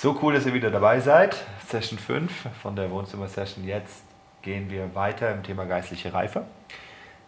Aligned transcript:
So 0.00 0.16
cool, 0.22 0.32
dass 0.32 0.46
ihr 0.46 0.54
wieder 0.54 0.70
dabei 0.70 1.00
seid. 1.00 1.36
Session 1.66 1.98
5 1.98 2.50
von 2.62 2.76
der 2.76 2.88
Wohnzimmer-Session. 2.88 3.64
Jetzt 3.64 4.04
gehen 4.42 4.70
wir 4.70 4.94
weiter 4.94 5.34
im 5.34 5.42
Thema 5.42 5.64
geistliche 5.64 6.14
Reife. 6.14 6.44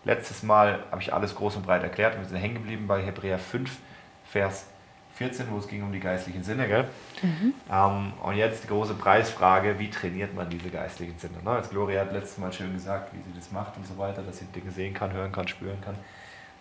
Letztes 0.04 0.44
Mal 0.44 0.84
habe 0.92 1.02
ich 1.02 1.12
alles 1.12 1.34
groß 1.34 1.56
und 1.56 1.66
breit 1.66 1.82
erklärt. 1.82 2.16
Wir 2.16 2.24
sind 2.26 2.36
hängen 2.36 2.54
geblieben 2.54 2.86
bei 2.86 3.02
Hebräer 3.02 3.40
5, 3.40 3.76
Vers 4.24 4.66
14, 5.14 5.46
wo 5.50 5.58
es 5.58 5.66
ging 5.66 5.82
um 5.82 5.92
die 5.92 5.98
geistlichen 5.98 6.44
Sinne. 6.44 6.68
Gell? 6.68 6.84
Mhm. 7.22 7.54
Ähm, 7.68 8.12
und 8.22 8.36
jetzt 8.36 8.62
die 8.62 8.68
große 8.68 8.94
Preisfrage, 8.94 9.80
wie 9.80 9.90
trainiert 9.90 10.36
man 10.36 10.48
diese 10.48 10.70
geistlichen 10.70 11.18
Sinne? 11.18 11.42
Ne? 11.42 11.50
Als 11.50 11.70
Gloria 11.70 12.02
hat 12.02 12.12
letztes 12.12 12.38
Mal 12.38 12.52
schön 12.52 12.72
gesagt, 12.72 13.12
wie 13.12 13.18
sie 13.18 13.36
das 13.36 13.50
macht 13.50 13.76
und 13.78 13.84
so 13.84 13.98
weiter, 13.98 14.22
dass 14.22 14.38
sie 14.38 14.44
Dinge 14.44 14.70
sehen 14.70 14.94
kann, 14.94 15.12
hören 15.12 15.32
kann, 15.32 15.48
spüren 15.48 15.80
kann. 15.80 15.96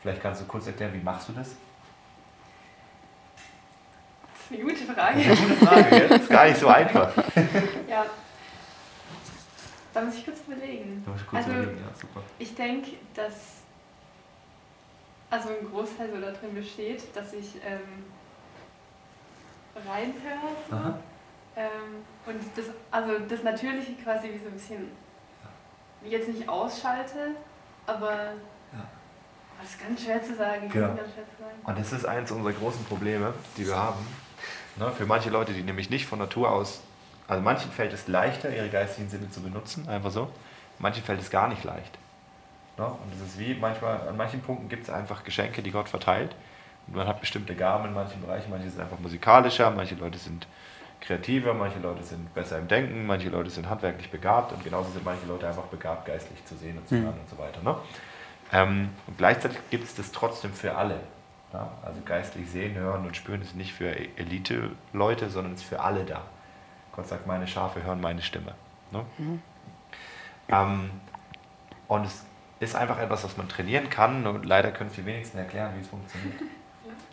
Vielleicht 0.02 0.24
kannst 0.24 0.42
du 0.42 0.46
kurz 0.46 0.66
erklären, 0.66 0.92
wie 0.96 1.04
machst 1.04 1.30
du 1.30 1.34
das? 1.34 1.56
Ist 4.50 4.56
eine 4.56 4.64
gute 4.64 4.94
Frage. 4.94 5.24
Das 5.24 5.40
ist 5.40 5.42
eine 5.42 5.50
gute 5.50 5.66
Frage, 5.66 6.08
das 6.08 6.22
ist 6.22 6.30
gar 6.30 6.46
nicht 6.48 6.60
so 6.60 6.68
einfach. 6.68 7.16
ja. 7.88 8.06
Da 9.94 10.02
muss 10.02 10.16
ich 10.16 10.26
kurz 10.26 10.40
überlegen. 10.48 11.04
Da 11.06 11.12
muss 11.12 11.22
ich 11.22 11.28
kurz 11.28 11.46
also, 11.46 11.56
überlegen, 11.56 11.78
ja, 11.78 11.96
super. 11.96 12.22
Ich 12.40 12.56
denke, 12.56 12.92
dass 13.14 13.34
also 15.30 15.50
ein 15.50 15.70
Großteil 15.72 16.10
so 16.10 16.20
darin 16.20 16.56
besteht, 16.56 17.16
dass 17.16 17.34
ich 17.34 17.56
ähm, 17.64 18.06
reinhöre. 19.88 20.56
So. 20.70 20.76
Ähm, 21.56 22.04
und 22.26 22.42
das, 22.56 22.66
also 22.90 23.20
das 23.28 23.44
Natürliche 23.44 23.94
quasi 24.04 24.30
wie 24.34 24.40
so 24.40 24.48
ein 24.48 24.54
bisschen 24.54 24.92
jetzt 26.04 26.28
nicht 26.30 26.50
ausschalte, 26.50 27.36
aber 27.86 28.14
ja. 28.14 28.88
das 29.62 29.70
ist 29.70 29.80
ganz 29.80 30.04
schwer 30.04 30.24
zu 30.24 30.36
sagen. 30.36 30.70
Genau. 30.70 30.88
Ganz 30.88 31.14
schwer 31.14 31.26
zu 31.38 31.44
sagen. 31.44 31.60
Und 31.64 31.78
das 31.78 31.92
ist 31.92 32.06
eines 32.06 32.32
unserer 32.32 32.54
großen 32.54 32.84
Probleme, 32.86 33.34
die 33.58 33.68
wir 33.68 33.76
haben. 33.76 34.29
Ne, 34.80 34.92
für 34.92 35.06
manche 35.06 35.30
Leute, 35.30 35.52
die 35.52 35.62
nämlich 35.62 35.90
nicht 35.90 36.06
von 36.06 36.20
Natur 36.20 36.50
aus, 36.50 36.82
also 37.28 37.44
manchen 37.44 37.70
fällt 37.70 37.92
es 37.92 38.08
leichter, 38.08 38.50
ihre 38.50 38.70
geistigen 38.70 39.10
Sinne 39.10 39.30
zu 39.30 39.42
benutzen, 39.42 39.88
einfach 39.90 40.10
so. 40.10 40.30
Manchen 40.80 41.04
fällt 41.04 41.20
es 41.20 41.30
gar 41.30 41.50
nicht 41.50 41.66
leicht. 41.66 41.98
Ne? 42.78 42.86
Und 42.86 43.14
das 43.14 43.28
ist 43.28 43.38
wie 43.38 43.54
manchmal, 43.56 44.08
an 44.08 44.16
manchen 44.16 44.40
Punkten 44.40 44.70
gibt 44.70 44.84
es 44.84 44.90
einfach 44.90 45.26
Geschenke, 45.26 45.62
die 45.62 45.72
Gott 45.72 45.90
verteilt. 45.90 46.34
Und 46.88 46.96
man 46.96 47.08
hat 47.08 47.20
bestimmte 47.20 47.56
Gaben 47.56 47.90
in 47.90 47.94
manchen 47.94 48.22
Bereichen, 48.22 48.50
manche 48.50 48.70
sind 48.70 48.80
einfach 48.82 48.98
musikalischer, 49.00 49.70
manche 49.70 49.96
Leute 49.96 50.18
sind 50.18 50.48
kreativer, 51.02 51.54
manche 51.54 51.80
Leute 51.80 52.04
sind 52.04 52.34
besser 52.34 52.58
im 52.58 52.70
Denken, 52.70 53.06
manche 53.06 53.28
Leute 53.28 53.50
sind 53.50 53.70
handwerklich 53.70 54.10
begabt 54.10 54.54
und 54.54 54.64
genauso 54.64 54.92
sind 54.92 55.04
manche 55.04 55.26
Leute 55.28 55.46
einfach 55.46 55.64
begabt, 55.64 56.06
geistlich 56.06 56.44
zu 56.46 56.56
sehen 56.56 56.78
und 56.78 56.88
zu 56.88 56.96
mhm. 56.96 57.04
hören 57.04 57.16
mhm. 57.16 57.22
und 57.22 57.30
so 57.30 57.38
weiter. 57.38 57.62
Ne? 57.64 57.76
Ähm, 58.54 58.90
und 59.08 59.18
gleichzeitig 59.18 59.60
gibt 59.70 59.84
es 59.84 59.96
das 59.96 60.14
trotzdem 60.14 60.54
für 60.54 60.76
alle. 60.76 61.02
Ja? 61.54 61.72
Also 61.84 62.02
geistlich 62.06 62.50
sehen, 62.50 62.76
hören 62.76 63.06
und 63.06 63.16
spüren 63.16 63.42
ist 63.42 63.56
nicht 63.56 63.74
für 63.74 63.96
Elite-Leute, 64.18 65.30
sondern 65.30 65.54
ist 65.54 65.64
für 65.64 65.80
alle 65.80 66.06
da. 66.06 66.22
Gott 66.96 67.08
sagt, 67.08 67.28
meine 67.28 67.48
Schafe 67.48 67.84
hören 67.84 68.02
meine 68.02 68.22
Stimme. 68.22 68.54
Ne? 68.92 69.06
Mhm. 69.18 69.42
Ähm, 70.50 70.90
und 71.88 72.06
es 72.06 72.26
ist 72.60 72.76
einfach 72.76 73.00
etwas, 73.00 73.24
was 73.24 73.38
man 73.38 73.48
trainieren 73.48 73.90
kann 73.90 74.28
und 74.28 74.46
leider 74.46 74.72
können 74.72 74.92
die 74.96 75.06
wenigsten 75.06 75.38
erklären, 75.38 75.74
wie 75.78 75.82
es 75.82 75.88
funktioniert. 75.88 76.42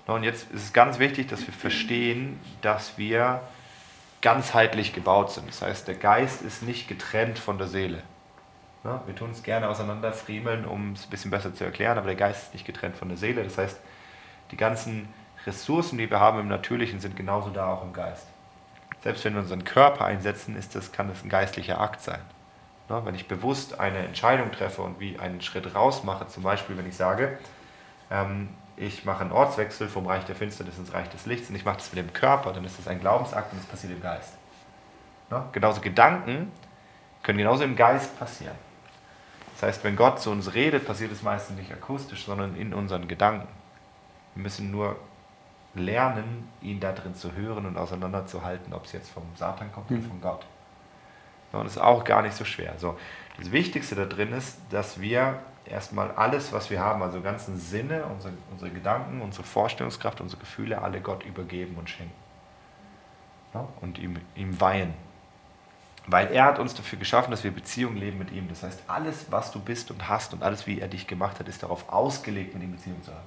Und 0.06 0.22
jetzt 0.22 0.50
ist 0.52 0.64
es 0.64 0.72
ganz 0.72 0.98
wichtig, 0.98 1.26
dass 1.28 1.46
wir 1.46 1.54
verstehen, 1.54 2.38
dass 2.62 2.96
wir 2.96 3.40
ganzheitlich 4.22 4.92
gebaut 4.92 5.32
sind. 5.32 5.48
Das 5.48 5.62
heißt, 5.62 5.88
der 5.88 5.96
Geist 5.96 6.42
ist 6.42 6.62
nicht 6.62 6.88
getrennt 6.88 7.38
von 7.38 7.58
der 7.58 7.66
Seele. 7.66 8.02
Wir 8.82 9.16
tun 9.16 9.30
es 9.32 9.42
gerne 9.42 9.68
auseinanderfriemeln, 9.68 10.64
um 10.64 10.92
es 10.92 11.06
ein 11.06 11.10
bisschen 11.10 11.32
besser 11.32 11.52
zu 11.52 11.64
erklären, 11.64 11.98
aber 11.98 12.06
der 12.06 12.16
Geist 12.16 12.44
ist 12.44 12.54
nicht 12.54 12.64
getrennt 12.64 12.96
von 12.96 13.08
der 13.08 13.18
Seele. 13.18 13.42
Das 13.42 13.58
heißt, 13.58 13.80
die 14.50 14.56
ganzen 14.56 15.08
Ressourcen, 15.46 15.98
die 15.98 16.10
wir 16.10 16.20
haben 16.20 16.40
im 16.40 16.48
Natürlichen, 16.48 17.00
sind 17.00 17.16
genauso 17.16 17.50
da 17.50 17.72
auch 17.72 17.82
im 17.82 17.92
Geist. 17.92 18.26
Selbst 19.02 19.24
wenn 19.24 19.34
wir 19.34 19.40
unseren 19.40 19.64
Körper 19.64 20.04
einsetzen, 20.04 20.56
ist 20.56 20.74
das, 20.74 20.92
kann 20.92 21.08
das 21.08 21.22
ein 21.22 21.28
geistlicher 21.28 21.80
Akt 21.80 22.00
sein. 22.00 22.20
Wenn 22.88 23.14
ich 23.14 23.26
bewusst 23.26 23.80
eine 23.80 23.98
Entscheidung 23.98 24.52
treffe 24.52 24.82
und 24.82 25.00
wie 25.00 25.18
einen 25.18 25.40
Schritt 25.40 25.74
raus 25.74 26.04
mache, 26.04 26.28
zum 26.28 26.42
Beispiel, 26.42 26.76
wenn 26.76 26.88
ich 26.88 26.96
sage, 26.96 27.38
ähm, 28.10 28.48
ich 28.76 29.04
mache 29.04 29.22
einen 29.22 29.32
Ortswechsel 29.32 29.88
vom 29.88 30.06
Reich 30.06 30.24
der 30.24 30.36
Finsternis 30.36 30.78
ins 30.78 30.92
Reich 30.92 31.08
des 31.08 31.26
Lichts 31.26 31.48
und 31.48 31.56
ich 31.56 31.64
mache 31.64 31.78
das 31.78 31.92
mit 31.92 32.04
dem 32.04 32.12
Körper, 32.12 32.52
dann 32.52 32.64
ist 32.64 32.78
das 32.78 32.86
ein 32.86 33.00
Glaubensakt 33.00 33.52
und 33.52 33.58
es 33.58 33.66
passiert 33.66 33.92
im 33.92 34.02
Geist. 34.02 34.34
Genauso 35.52 35.80
Gedanken 35.80 36.52
können 37.22 37.38
genauso 37.38 37.64
im 37.64 37.74
Geist 37.74 38.16
passieren. 38.18 38.54
Das 39.54 39.64
heißt, 39.64 39.84
wenn 39.84 39.96
Gott 39.96 40.20
zu 40.20 40.30
uns 40.30 40.54
redet, 40.54 40.86
passiert 40.86 41.10
es 41.10 41.22
meistens 41.22 41.56
nicht 41.56 41.72
akustisch, 41.72 42.24
sondern 42.26 42.54
in 42.54 42.74
unseren 42.74 43.08
Gedanken. 43.08 43.48
Wir 44.36 44.42
müssen 44.42 44.70
nur 44.70 44.96
lernen, 45.74 46.48
ihn 46.62 46.78
da 46.78 46.92
drin 46.92 47.14
zu 47.14 47.32
hören 47.32 47.66
und 47.66 47.76
auseinanderzuhalten, 47.76 48.72
ob 48.72 48.84
es 48.84 48.92
jetzt 48.92 49.10
vom 49.10 49.24
Satan 49.34 49.72
kommt 49.72 49.90
oder 49.90 50.00
hm. 50.00 50.08
von 50.08 50.20
Gott. 50.20 50.46
Und 51.52 51.64
das 51.64 51.72
ist 51.72 51.82
auch 51.82 52.04
gar 52.04 52.22
nicht 52.22 52.36
so 52.36 52.44
schwer. 52.44 52.74
So, 52.78 52.98
das 53.38 53.50
Wichtigste 53.50 53.94
da 53.94 54.04
drin 54.04 54.32
ist, 54.32 54.58
dass 54.70 55.00
wir 55.00 55.40
erstmal 55.64 56.10
alles, 56.12 56.52
was 56.52 56.70
wir 56.70 56.80
haben, 56.80 57.02
also 57.02 57.20
ganzen 57.22 57.58
Sinne, 57.58 58.04
unsere, 58.04 58.34
unsere 58.50 58.70
Gedanken, 58.70 59.22
unsere 59.22 59.44
Vorstellungskraft, 59.44 60.20
unsere 60.20 60.40
Gefühle, 60.40 60.82
alle 60.82 61.00
Gott 61.00 61.24
übergeben 61.24 61.76
und 61.76 61.88
schenken. 61.88 62.12
Ja? 63.54 63.66
Und 63.80 63.98
ihm, 63.98 64.18
ihm 64.34 64.60
weihen. 64.60 64.94
Weil 66.06 66.28
er 66.28 66.44
hat 66.44 66.58
uns 66.58 66.74
dafür 66.74 66.98
geschaffen, 66.98 67.30
dass 67.30 67.42
wir 67.42 67.50
Beziehungen 67.50 67.96
leben 67.96 68.18
mit 68.18 68.30
ihm. 68.30 68.48
Das 68.48 68.62
heißt, 68.62 68.82
alles, 68.86 69.26
was 69.30 69.50
du 69.50 69.60
bist 69.60 69.90
und 69.90 70.08
hast 70.08 70.34
und 70.34 70.42
alles, 70.42 70.66
wie 70.66 70.78
er 70.78 70.88
dich 70.88 71.06
gemacht 71.06 71.40
hat, 71.40 71.48
ist 71.48 71.62
darauf 71.62 71.88
ausgelegt, 71.88 72.54
mit 72.54 72.62
ihm 72.62 72.72
Beziehung 72.72 73.02
zu 73.02 73.12
haben. 73.12 73.26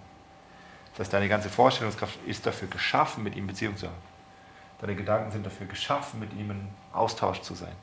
Das 0.93 1.05
heißt, 1.05 1.13
deine 1.13 1.29
ganze 1.29 1.49
Vorstellungskraft 1.49 2.17
ist 2.25 2.45
dafür 2.45 2.67
geschaffen, 2.67 3.23
mit 3.23 3.35
ihm 3.35 3.47
Beziehung 3.47 3.77
zu 3.77 3.87
haben. 3.87 4.09
Deine 4.81 4.95
Gedanken 4.95 5.31
sind 5.31 5.45
dafür 5.45 5.67
geschaffen, 5.67 6.19
mit 6.19 6.33
ihm 6.33 6.51
in 6.51 6.69
Austausch 6.93 7.41
zu 7.41 7.53
sein. 7.53 7.73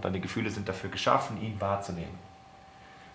Deine 0.00 0.20
Gefühle 0.20 0.50
sind 0.50 0.68
dafür 0.68 0.90
geschaffen, 0.90 1.40
ihn 1.40 1.60
wahrzunehmen. 1.60 2.18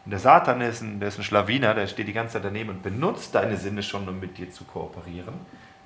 Und 0.06 0.12
der 0.12 0.20
Satan 0.20 0.62
ist 0.62 0.82
ein, 0.82 1.00
der 1.00 1.10
ist 1.10 1.20
ein 1.20 1.24
Schlawiner, 1.24 1.74
der 1.74 1.88
steht 1.88 2.08
die 2.08 2.14
ganze 2.14 2.34
Zeit 2.34 2.46
daneben 2.46 2.70
und 2.70 2.82
benutzt 2.82 3.36
deine 3.36 3.58
Sinne 3.58 3.84
schon, 3.84 4.08
um 4.08 4.20
mit 4.20 4.38
dir 4.38 4.50
zu 4.50 4.64
kooperieren. 4.64 5.34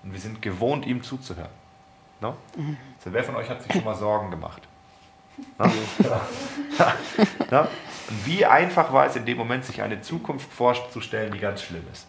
Und 0.04 0.14
wir 0.14 0.20
sind 0.20 0.42
gewohnt, 0.42 0.86
ihm 0.86 1.04
zuzuhören. 1.04 1.50
No? 2.22 2.36
Mhm. 2.56 2.78
Also 2.98 3.12
wer 3.12 3.24
von 3.24 3.36
euch 3.36 3.50
hat 3.50 3.62
sich 3.62 3.74
schon 3.74 3.84
mal 3.84 3.96
Sorgen 3.96 4.32
gemacht? 4.32 4.62
No? 5.58 5.66
no? 7.52 7.60
Und 7.60 8.26
wie 8.26 8.46
einfach 8.46 8.94
war 8.94 9.06
es 9.06 9.18
in 9.18 9.26
dem 9.26 9.38
Moment, 9.38 9.66
sich 9.66 9.82
eine 9.82 10.02
Zukunft 10.02 10.52
vorzustellen, 10.52 11.32
die 11.34 11.40
ganz 11.40 11.62
schlimm 11.62 11.84
ist? 11.92 12.08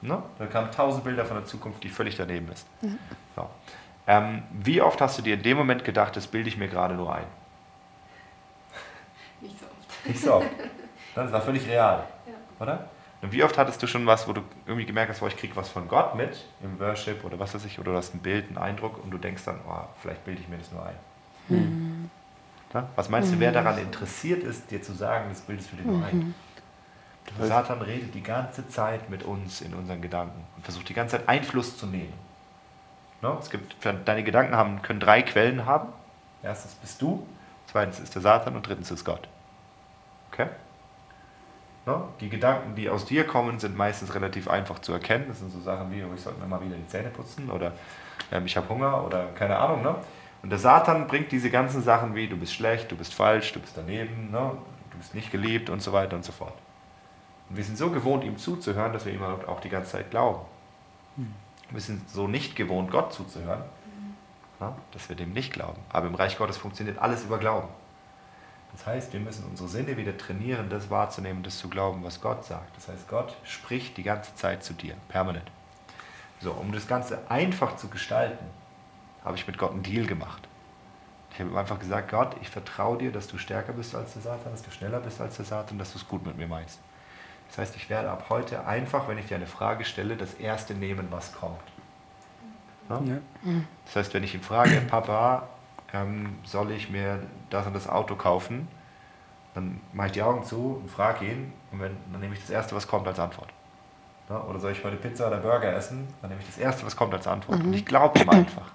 Mhm. 0.00 0.08
No? 0.08 0.22
Da 0.38 0.46
kamen 0.46 0.70
tausend 0.70 1.04
Bilder 1.04 1.24
von 1.24 1.36
der 1.36 1.46
Zukunft, 1.46 1.82
die 1.82 1.88
völlig 1.88 2.16
daneben 2.16 2.50
ist. 2.50 2.66
Mhm. 2.82 2.98
So. 3.36 3.48
Ähm, 4.06 4.42
wie 4.52 4.80
oft 4.80 5.00
hast 5.00 5.18
du 5.18 5.22
dir 5.22 5.34
in 5.34 5.42
dem 5.42 5.56
Moment 5.56 5.84
gedacht, 5.84 6.16
das 6.16 6.26
bilde 6.26 6.48
ich 6.48 6.56
mir 6.56 6.68
gerade 6.68 6.94
nur 6.94 7.14
ein? 7.14 7.24
Nicht 9.40 9.58
so 9.58 9.66
oft. 9.66 10.06
Nicht 10.06 10.20
so 10.20 10.34
oft. 10.34 10.48
Das 11.14 11.32
war 11.32 11.40
völlig 11.40 11.66
real. 11.66 12.04
Ja. 12.26 12.32
Oder? 12.58 12.88
Und 13.22 13.32
wie 13.32 13.44
oft 13.44 13.58
hattest 13.58 13.82
du 13.82 13.86
schon 13.86 14.06
was, 14.06 14.26
wo 14.26 14.32
du 14.32 14.42
irgendwie 14.66 14.86
gemerkt 14.86 15.10
hast, 15.10 15.22
oh, 15.22 15.26
ich 15.26 15.36
kriege 15.36 15.54
was 15.54 15.68
von 15.68 15.88
Gott 15.88 16.14
mit 16.14 16.46
im 16.62 16.78
Worship 16.80 17.22
oder 17.24 17.38
was 17.38 17.54
weiß 17.54 17.64
ich, 17.66 17.78
oder 17.78 17.92
du 17.92 17.98
hast 17.98 18.14
ein 18.14 18.20
Bild, 18.20 18.48
einen 18.48 18.58
Eindruck 18.58 19.02
und 19.02 19.10
du 19.10 19.18
denkst 19.18 19.44
dann, 19.44 19.60
oh, 19.68 19.82
vielleicht 20.00 20.24
bilde 20.24 20.40
ich 20.40 20.48
mir 20.48 20.56
das 20.56 20.72
nur 20.72 20.86
ein. 20.86 20.94
Mhm. 21.48 22.10
Ja? 22.72 22.88
Was 22.96 23.08
meinst 23.10 23.32
du, 23.32 23.38
wer 23.38 23.52
daran 23.52 23.78
interessiert 23.78 24.42
ist, 24.42 24.70
dir 24.70 24.80
zu 24.80 24.92
sagen, 24.92 25.26
das 25.28 25.40
bildest 25.42 25.72
du 25.72 25.76
dir 25.76 25.82
nur 25.82 26.04
ein? 26.04 26.34
Mhm. 27.38 27.46
Satan 27.46 27.82
redet 27.82 28.14
die 28.14 28.22
ganze 28.22 28.68
Zeit 28.68 29.10
mit 29.10 29.22
uns 29.22 29.60
in 29.60 29.74
unseren 29.74 30.00
Gedanken 30.00 30.44
und 30.56 30.62
versucht 30.62 30.88
die 30.88 30.94
ganze 30.94 31.18
Zeit 31.18 31.28
Einfluss 31.28 31.76
zu 31.76 31.86
nehmen. 31.86 32.12
No? 33.22 33.38
Es 33.40 33.50
gibt, 33.50 33.76
deine 33.84 34.24
Gedanken 34.24 34.56
haben, 34.56 34.82
können 34.82 35.00
drei 35.00 35.22
Quellen 35.22 35.66
haben. 35.66 35.88
Erstens 36.42 36.74
bist 36.74 37.00
du, 37.02 37.26
zweitens 37.66 38.00
ist 38.00 38.14
der 38.14 38.22
Satan 38.22 38.56
und 38.56 38.66
drittens 38.66 38.90
ist 38.90 39.04
Gott. 39.04 39.28
Okay? 40.32 40.46
Ne? 41.86 42.02
Die 42.20 42.28
Gedanken, 42.28 42.74
die 42.74 42.88
aus 42.88 43.04
dir 43.04 43.26
kommen, 43.26 43.58
sind 43.58 43.76
meistens 43.76 44.14
relativ 44.14 44.48
einfach 44.48 44.78
zu 44.78 44.92
erkennen. 44.92 45.26
Das 45.28 45.38
sind 45.38 45.52
so 45.52 45.60
Sachen 45.60 45.90
wie, 45.90 46.02
oh, 46.02 46.14
ich 46.14 46.20
sollte 46.20 46.40
mir 46.40 46.46
mal 46.46 46.60
wieder 46.62 46.76
die 46.76 46.86
Zähne 46.86 47.10
putzen 47.10 47.50
oder 47.50 47.72
ähm, 48.32 48.46
ich 48.46 48.56
habe 48.56 48.68
Hunger 48.68 49.04
oder 49.04 49.26
keine 49.34 49.56
Ahnung. 49.56 49.82
Ne? 49.82 49.94
Und 50.42 50.50
der 50.50 50.58
Satan 50.58 51.06
bringt 51.06 51.32
diese 51.32 51.50
ganzen 51.50 51.82
Sachen 51.82 52.14
wie, 52.14 52.26
du 52.26 52.36
bist 52.36 52.54
schlecht, 52.54 52.90
du 52.90 52.96
bist 52.96 53.12
falsch, 53.12 53.52
du 53.52 53.60
bist 53.60 53.76
daneben, 53.76 54.30
ne? 54.30 54.52
du 54.90 54.98
bist 54.98 55.14
nicht 55.14 55.30
geliebt 55.30 55.68
und 55.68 55.82
so 55.82 55.92
weiter 55.92 56.16
und 56.16 56.24
so 56.24 56.32
fort. 56.32 56.54
Und 57.50 57.56
wir 57.56 57.64
sind 57.64 57.76
so 57.76 57.90
gewohnt, 57.90 58.24
ihm 58.24 58.38
zuzuhören, 58.38 58.92
dass 58.92 59.04
wir 59.04 59.12
ihm 59.12 59.22
auch 59.22 59.60
die 59.60 59.68
ganze 59.68 59.90
Zeit 59.90 60.10
glauben. 60.10 60.40
Hm. 61.16 61.34
Wir 61.70 61.80
sind 61.80 62.08
so 62.08 62.26
nicht 62.26 62.56
gewohnt, 62.56 62.90
Gott 62.90 63.12
zuzuhören, 63.12 63.62
dass 64.92 65.08
wir 65.08 65.16
dem 65.16 65.32
nicht 65.32 65.52
glauben. 65.52 65.80
Aber 65.88 66.06
im 66.06 66.14
Reich 66.14 66.38
Gottes 66.38 66.56
funktioniert 66.56 66.98
alles 66.98 67.24
über 67.24 67.38
Glauben. 67.38 67.68
Das 68.72 68.86
heißt, 68.86 69.12
wir 69.12 69.20
müssen 69.20 69.44
unsere 69.50 69.68
Sinne 69.68 69.96
wieder 69.96 70.16
trainieren, 70.16 70.68
das 70.68 70.90
wahrzunehmen, 70.90 71.42
das 71.42 71.58
zu 71.58 71.68
glauben, 71.68 72.04
was 72.04 72.20
Gott 72.20 72.44
sagt. 72.44 72.76
Das 72.76 72.88
heißt, 72.88 73.08
Gott 73.08 73.36
spricht 73.44 73.96
die 73.96 74.04
ganze 74.04 74.34
Zeit 74.36 74.62
zu 74.62 74.74
dir, 74.74 74.94
permanent. 75.08 75.50
So, 76.40 76.52
um 76.52 76.72
das 76.72 76.86
Ganze 76.86 77.18
einfach 77.28 77.76
zu 77.76 77.88
gestalten, 77.88 78.44
habe 79.24 79.36
ich 79.36 79.46
mit 79.46 79.58
Gott 79.58 79.72
einen 79.72 79.82
Deal 79.82 80.06
gemacht. 80.06 80.46
Ich 81.32 81.40
habe 81.40 81.50
ihm 81.50 81.56
einfach 81.56 81.78
gesagt, 81.78 82.10
Gott, 82.10 82.36
ich 82.40 82.48
vertraue 82.48 82.98
dir, 82.98 83.12
dass 83.12 83.26
du 83.26 83.38
stärker 83.38 83.72
bist 83.72 83.94
als 83.94 84.12
der 84.12 84.22
Satan, 84.22 84.52
dass 84.52 84.62
du 84.62 84.70
schneller 84.70 85.00
bist 85.00 85.20
als 85.20 85.36
der 85.36 85.44
Satan, 85.44 85.78
dass 85.78 85.92
du 85.92 85.98
es 85.98 86.06
gut 86.06 86.24
mit 86.24 86.36
mir 86.36 86.48
meinst. 86.48 86.78
Das 87.50 87.58
heißt, 87.58 87.76
ich 87.76 87.90
werde 87.90 88.10
ab 88.10 88.26
heute 88.28 88.66
einfach, 88.66 89.08
wenn 89.08 89.18
ich 89.18 89.26
dir 89.26 89.34
eine 89.34 89.46
Frage 89.46 89.84
stelle, 89.84 90.16
das 90.16 90.34
Erste 90.34 90.74
nehmen, 90.74 91.08
was 91.10 91.32
kommt. 91.32 91.58
Ne? 92.88 93.20
Ja. 93.44 93.52
Das 93.86 93.96
heißt, 93.96 94.14
wenn 94.14 94.22
ich 94.22 94.34
ihn 94.34 94.42
frage, 94.42 94.80
Papa, 94.90 95.48
ähm, 95.92 96.38
soll 96.44 96.70
ich 96.70 96.90
mir 96.90 97.20
das 97.50 97.66
und 97.66 97.74
das 97.74 97.88
Auto 97.88 98.14
kaufen, 98.14 98.68
dann 99.54 99.80
mache 99.92 100.06
ich 100.06 100.12
die 100.12 100.22
Augen 100.22 100.44
zu 100.44 100.80
und 100.80 100.88
frage 100.88 101.26
ihn 101.26 101.52
und 101.72 101.80
wenn, 101.80 101.96
dann 102.12 102.20
nehme 102.20 102.34
ich 102.34 102.40
das 102.40 102.50
Erste, 102.50 102.76
was 102.76 102.86
kommt 102.86 103.08
als 103.08 103.18
Antwort. 103.18 103.48
Ja? 104.28 104.42
Oder 104.44 104.60
soll 104.60 104.70
ich 104.70 104.84
heute 104.84 104.96
Pizza 104.96 105.26
oder 105.26 105.38
Burger 105.38 105.72
essen, 105.74 106.06
dann 106.20 106.30
nehme 106.30 106.40
ich 106.40 106.46
das 106.46 106.58
Erste, 106.58 106.86
was 106.86 106.94
kommt 106.94 107.12
als 107.12 107.26
Antwort. 107.26 107.58
Mhm. 107.58 107.66
Und 107.66 107.72
ich 107.74 107.84
glaube 107.84 108.20
ihm 108.20 108.28
einfach. 108.30 108.70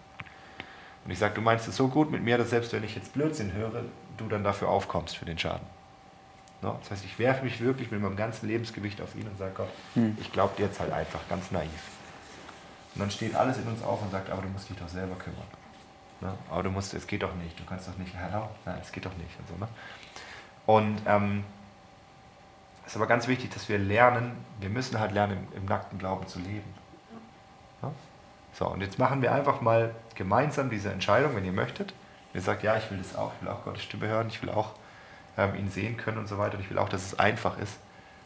Und 1.06 1.12
ich 1.12 1.20
sage, 1.20 1.36
du 1.36 1.42
meinst 1.42 1.68
es 1.68 1.78
so 1.78 1.88
gut 1.88 2.12
mit 2.12 2.24
mir, 2.24 2.38
dass 2.38 2.50
selbst 2.50 2.74
wenn 2.74 2.84
ich 2.84 2.96
jetzt 2.96 3.14
Blödsinn 3.14 3.54
höre, 3.54 3.84
du 4.18 4.28
dann 4.28 4.44
dafür 4.44 4.68
aufkommst 4.68 5.16
für 5.16 5.26
den 5.26 5.38
Schaden. 5.38 5.66
No? 6.66 6.80
Das 6.82 6.90
heißt, 6.90 7.06
ich 7.06 7.20
werfe 7.20 7.44
mich 7.44 7.62
wirklich 7.62 7.92
mit 7.92 8.02
meinem 8.02 8.16
ganzen 8.16 8.48
Lebensgewicht 8.48 9.00
auf 9.00 9.16
ihn 9.16 9.28
und 9.28 9.38
sage, 9.38 9.52
Gott, 9.54 9.70
hm. 9.94 10.18
ich 10.20 10.32
glaube 10.32 10.56
dir 10.58 10.66
jetzt 10.66 10.80
halt 10.80 10.92
einfach, 10.92 11.20
ganz 11.30 11.52
naiv. 11.52 11.70
Und 12.96 13.02
dann 13.02 13.12
steht 13.12 13.36
alles 13.36 13.58
in 13.58 13.68
uns 13.68 13.84
auf 13.84 14.02
und 14.02 14.10
sagt, 14.12 14.32
aber 14.32 14.42
du 14.42 14.48
musst 14.48 14.68
dich 14.68 14.76
doch 14.76 14.88
selber 14.88 15.14
kümmern. 15.16 15.46
Ne? 16.22 16.34
Aber 16.50 16.64
du 16.64 16.72
musst, 16.72 16.92
es 16.96 17.06
geht 17.06 17.22
doch 17.22 17.36
nicht, 17.36 17.60
du 17.60 17.66
kannst 17.66 17.88
doch 17.88 17.98
nicht, 17.98 18.16
hello, 18.16 18.50
nein, 18.66 18.80
es 18.82 18.92
geht 18.92 19.06
doch 19.06 19.16
nicht. 19.16 19.30
Und, 19.38 19.48
so, 19.48 19.56
ne? 19.58 19.68
und 20.66 21.02
ähm, 21.06 21.44
es 22.84 22.94
ist 22.94 22.96
aber 22.96 23.06
ganz 23.06 23.28
wichtig, 23.28 23.52
dass 23.52 23.70
wir 23.70 23.78
lernen, 23.78 24.32
wir 24.60 24.70
müssen 24.70 25.00
halt 25.00 25.12
lernen, 25.12 25.48
im, 25.52 25.62
im 25.62 25.66
nackten 25.66 26.00
Glauben 26.00 26.26
zu 26.26 26.40
leben. 26.40 26.74
Ja? 27.84 27.92
So, 28.54 28.68
und 28.70 28.82
jetzt 28.82 28.98
machen 28.98 29.22
wir 29.22 29.36
einfach 29.36 29.62
mal 29.62 29.94
gemeinsam 30.16 30.72
diese 30.72 30.92
Entscheidung, 30.92 31.36
wenn 31.36 31.46
ihr 31.46 31.54
möchtet. 31.54 31.94
Ihr 32.34 32.42
sagt, 32.42 32.64
ja, 32.64 32.76
ich 32.76 32.90
will 32.90 32.98
das 32.98 33.16
auch, 33.16 33.34
ich 33.36 33.46
will 33.46 33.50
auch 33.50 33.64
Gottes 33.64 33.84
Stimme 33.84 34.08
hören, 34.08 34.30
ich 34.30 34.42
will 34.42 34.50
auch 34.50 34.72
ähm, 35.38 35.56
ihn 35.56 35.70
sehen 35.70 35.98
können 35.98 36.18
und 36.18 36.28
so 36.28 36.38
weiter. 36.38 36.58
Und 36.58 36.64
ich 36.64 36.70
will 36.70 36.78
auch, 36.78 36.90
dass 36.90 37.06
es 37.06 37.20
einfach 37.20 37.58
ist. 37.60 37.74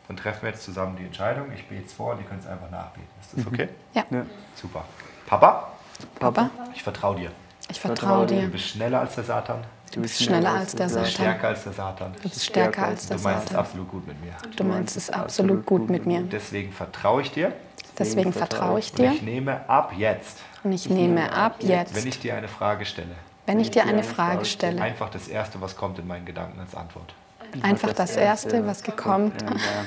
Dann 0.07 0.17
treffen 0.17 0.41
wir 0.43 0.49
jetzt 0.49 0.63
zusammen 0.63 0.95
die 0.97 1.05
Entscheidung. 1.05 1.51
Ich 1.53 1.67
bete 1.67 1.85
es 1.85 1.93
vor 1.93 2.13
und 2.13 2.19
ihr 2.19 2.25
könnt 2.25 2.41
es 2.41 2.47
einfach 2.47 2.69
nachbeten. 2.71 3.07
Ist 3.21 3.33
das 3.37 3.45
mhm. 3.45 3.53
okay? 3.53 3.69
Ja. 3.93 4.05
ja. 4.09 4.25
Super. 4.55 4.83
Papa? 5.27 5.71
Papa? 6.19 6.49
Ich 6.73 6.81
vertraue 6.81 7.15
dir. 7.15 7.31
Ich 7.69 7.79
vertraue 7.79 8.25
dir. 8.25 8.41
Du 8.41 8.49
bist 8.49 8.69
schneller 8.69 9.01
als 9.01 9.15
der 9.15 9.23
Satan. 9.23 9.63
Du 9.93 10.01
bist 10.01 10.21
schneller 10.21 10.53
als 10.53 10.75
der 10.75 10.89
Satan. 10.89 11.03
Du 11.03 11.09
bist 11.09 11.13
stärker 11.13 11.47
als 11.47 11.63
der 11.63 11.73
Satan. 11.73 12.13
Du 12.13 12.21
bist 12.29 12.45
stärker 12.45 12.85
als 12.85 13.07
der 13.07 13.17
Satan. 13.17 13.33
Du 13.33 13.37
meinst 13.37 13.51
es 13.51 13.55
absolut 13.55 13.89
gut 13.89 14.07
mit 14.07 14.23
mir. 14.23 14.33
Du 14.55 14.63
meinst 14.63 14.97
es 14.97 15.09
absolut 15.09 15.65
gut 15.65 15.89
mit 15.89 16.05
mir. 16.05 16.21
Deswegen 16.21 16.71
vertraue 16.71 17.21
ich 17.21 17.31
dir. 17.31 17.53
Deswegen 17.97 18.33
vertraue 18.33 18.79
ich 18.79 18.93
dir. 18.93 19.09
Und 19.09 19.15
ich 19.15 19.21
nehme 19.21 19.69
ab 19.69 19.93
jetzt. 19.95 20.39
Und 20.63 20.71
ich 20.71 20.89
nehme 20.89 21.31
ab 21.31 21.57
jetzt. 21.59 21.95
Wenn 21.95 22.07
ich 22.07 22.19
dir 22.19 22.35
eine 22.35 22.47
Frage 22.47 22.85
stelle. 22.85 23.15
Wenn 23.49 23.59
ich 23.59 23.71
dir 23.71 23.87
eine 23.87 24.03
Frage 24.03 24.45
stelle. 24.45 24.79
Einfach 24.79 25.09
das 25.09 25.27
Erste, 25.27 25.59
was 25.59 25.75
kommt 25.75 25.97
in 25.97 26.05
meinen 26.05 26.23
Gedanken 26.23 26.59
als 26.59 26.75
Antwort. 26.75 27.15
Einfach 27.63 27.93
das 27.93 28.15
Erste, 28.15 28.67
was 28.67 28.83
gekommen 28.83 29.31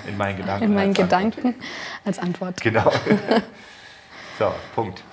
in 0.04 0.16
meinen 0.16 0.36
Gedanken, 0.36 0.64
in 0.64 0.74
meinen 0.74 0.88
als, 0.88 0.98
Gedanken 0.98 1.46
Antwort. 1.46 1.64
als 2.04 2.18
Antwort. 2.18 2.60
Genau. 2.60 2.92
So, 4.38 4.52
Punkt. 4.74 5.04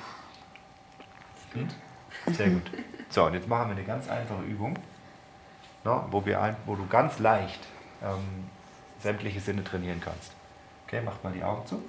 Sehr 2.32 2.50
gut. 2.50 2.72
So, 3.10 3.26
und 3.26 3.34
jetzt 3.34 3.48
machen 3.48 3.70
wir 3.70 3.76
eine 3.76 3.86
ganz 3.86 4.10
einfache 4.10 4.42
Übung, 4.44 4.80
ne, 5.84 6.04
wo, 6.10 6.26
wir 6.26 6.42
ein, 6.42 6.56
wo 6.66 6.76
du 6.76 6.88
ganz 6.88 7.20
leicht 7.20 7.60
ähm, 8.02 8.48
sämtliche 9.04 9.42
Sinne 9.42 9.64
trainieren 9.64 10.02
kannst. 10.04 10.32
Okay, 10.88 11.02
macht 11.02 11.24
mal 11.24 11.34
die 11.34 11.44
Augen 11.44 11.68
zu. 11.68 11.84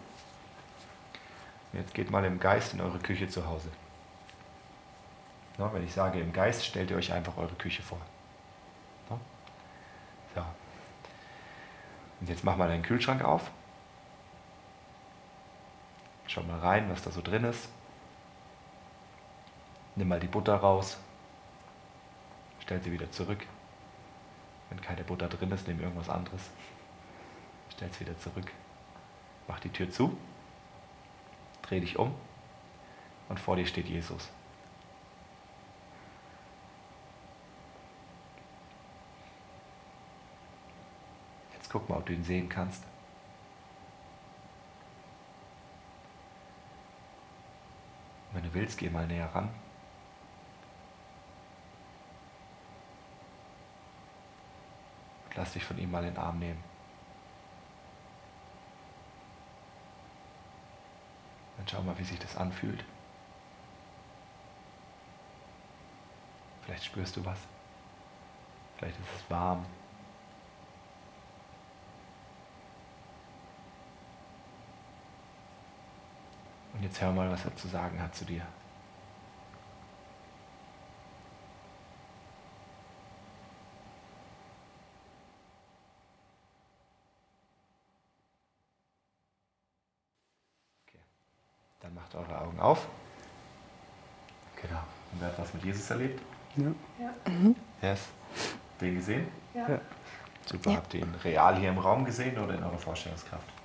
Jetzt 1.72 1.94
geht 1.94 2.10
mal 2.10 2.24
im 2.24 2.38
Geist 2.38 2.74
in 2.74 2.80
eure 2.82 2.98
Küche 2.98 3.28
zu 3.28 3.46
Hause. 3.46 3.68
Ne, 5.58 5.70
wenn 5.72 5.84
ich 5.84 5.92
sage 5.92 6.20
im 6.20 6.32
Geist, 6.32 6.64
stellt 6.64 6.90
ihr 6.90 6.96
euch 6.96 7.12
einfach 7.12 7.36
eure 7.36 7.54
Küche 7.54 7.82
vor. 7.82 7.98
Ne? 9.10 9.18
So. 10.34 10.40
Und 12.20 12.28
jetzt 12.28 12.44
mach 12.44 12.56
mal 12.56 12.68
deinen 12.68 12.82
Kühlschrank 12.82 13.22
auf. 13.22 13.50
Schau 16.26 16.42
mal 16.42 16.60
rein, 16.60 16.88
was 16.90 17.02
da 17.02 17.10
so 17.10 17.22
drin 17.22 17.44
ist. 17.44 17.68
Nimm 19.96 20.08
mal 20.08 20.20
die 20.20 20.28
Butter 20.28 20.54
raus. 20.54 20.96
Stell 22.60 22.80
sie 22.80 22.92
wieder 22.92 23.10
zurück. 23.10 23.44
Wenn 24.68 24.80
keine 24.80 25.02
Butter 25.02 25.28
drin 25.28 25.50
ist, 25.50 25.66
nimm 25.66 25.80
irgendwas 25.80 26.08
anderes. 26.08 26.50
Stell 27.70 27.90
sie 27.92 28.00
wieder 28.00 28.16
zurück. 28.18 28.50
Mach 29.48 29.58
die 29.58 29.70
Tür 29.70 29.90
zu. 29.90 30.16
Dreh 31.62 31.80
dich 31.80 31.98
um. 31.98 32.14
Und 33.28 33.40
vor 33.40 33.56
dir 33.56 33.66
steht 33.66 33.88
Jesus. 33.88 34.30
Guck 41.70 41.88
mal, 41.88 41.98
ob 41.98 42.06
du 42.06 42.12
ihn 42.12 42.24
sehen 42.24 42.48
kannst. 42.48 42.82
Wenn 48.32 48.42
du 48.42 48.54
willst, 48.54 48.78
geh 48.78 48.90
mal 48.90 49.06
näher 49.06 49.32
ran. 49.34 49.48
Und 55.26 55.36
lass 55.36 55.52
dich 55.52 55.64
von 55.64 55.78
ihm 55.78 55.90
mal 55.90 56.04
in 56.04 56.14
den 56.14 56.22
Arm 56.22 56.38
nehmen. 56.38 56.62
Dann 61.56 61.68
schau 61.68 61.82
mal, 61.82 61.98
wie 61.98 62.04
sich 62.04 62.18
das 62.18 62.36
anfühlt. 62.36 62.84
Vielleicht 66.62 66.84
spürst 66.84 67.16
du 67.16 67.24
was. 67.24 67.38
Vielleicht 68.76 68.98
ist 68.98 69.14
es 69.16 69.30
warm. 69.30 69.66
Und 76.80 76.84
jetzt 76.86 77.02
hör 77.02 77.12
mal, 77.12 77.30
was 77.30 77.44
er 77.44 77.54
zu 77.56 77.68
sagen 77.68 78.00
hat 78.00 78.14
zu 78.14 78.24
dir. 78.24 78.40
Okay. 90.88 91.00
Dann 91.80 91.94
macht 91.94 92.14
eure 92.14 92.40
Augen 92.40 92.58
auf. 92.58 92.88
Genau. 94.56 94.80
Und 95.12 95.20
wer 95.20 95.28
hat 95.28 95.38
was 95.38 95.52
mit 95.52 95.64
Jesus 95.64 95.90
erlebt? 95.90 96.22
Ja. 96.56 96.64
ja. 96.98 97.30
Mhm. 97.30 97.54
Yes. 97.82 98.08
Den 98.80 98.94
gesehen? 98.94 99.28
Ja. 99.52 99.82
Super. 100.46 100.70
Ja. 100.70 100.76
Habt 100.78 100.94
ihr 100.94 101.00
ihn 101.00 101.14
real 101.22 101.56
hier 101.58 101.68
im 101.68 101.78
Raum 101.78 102.06
gesehen 102.06 102.38
oder 102.38 102.54
in 102.54 102.64
eurer 102.64 102.78
Vorstellungskraft? 102.78 103.59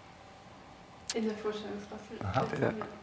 In 1.14 1.26
der 1.26 1.38
Vorstellungskraft. 1.38 2.04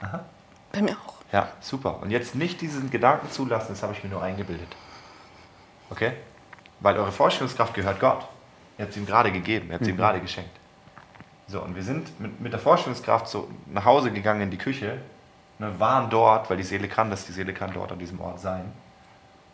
Aha. 0.01 0.25
Bei 0.73 0.83
mir 0.83 0.93
auch. 0.93 1.15
Ja, 1.33 1.49
super. 1.61 2.01
Und 2.03 2.11
jetzt 2.11 2.35
nicht 2.35 2.61
diesen 2.61 2.91
Gedanken 2.91 3.31
zulassen, 3.31 3.69
das 3.71 3.83
habe 3.83 3.93
ich 3.93 4.03
mir 4.03 4.11
nur 4.11 4.23
eingebildet. 4.23 4.69
Okay? 5.91 6.13
Weil 6.81 6.97
eure 6.97 7.13
Vorstellungskraft 7.13 7.75
gehört 7.75 8.01
Gott. 8.01 8.27
Ihr 8.79 8.85
habt 8.85 8.93
es 8.93 8.97
ihm 8.97 9.07
gerade 9.07 9.31
gegeben, 9.31 9.69
ihr 9.69 9.75
habt 9.75 9.83
es 9.83 9.89
mhm. 9.89 9.95
ihm 9.95 9.99
gerade 9.99 10.21
geschenkt. 10.21 10.51
So, 11.47 11.63
und 11.63 11.75
wir 11.75 11.83
sind 11.83 12.19
mit, 12.21 12.41
mit 12.41 12.53
der 12.53 12.61
Vorstellungskraft 12.61 13.29
so 13.29 13.49
nach 13.67 13.85
Hause 13.85 14.11
gegangen 14.11 14.43
in 14.43 14.51
die 14.51 14.59
Küche, 14.59 14.99
ne, 15.59 15.79
waren 15.79 16.09
dort, 16.09 16.49
weil 16.49 16.57
die 16.57 16.63
Seele 16.63 16.89
kann 16.89 17.11
das, 17.11 17.27
die 17.27 17.33
Seele 17.33 17.53
kann 17.53 17.73
dort 17.73 17.93
an 17.93 17.99
diesem 17.99 18.21
Ort 18.21 18.41
sein. 18.41 18.73